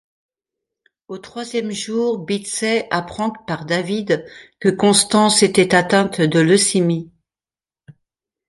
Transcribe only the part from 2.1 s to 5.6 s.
Bitsey apprend par David que Constance